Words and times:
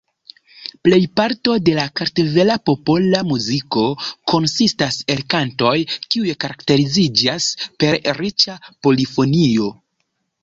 Plejparto 0.85 1.57
de 1.67 1.73
la 1.79 1.83
kartvela 1.99 2.55
popola 2.69 3.19
muziko 3.31 3.83
konsistas 4.33 4.97
el 5.15 5.21
kantoj 5.33 5.75
kiuj 5.91 6.33
karakteriziĝas 6.45 7.51
per 7.85 7.99
riĉa 8.23 8.57
polifonio. 8.87 9.69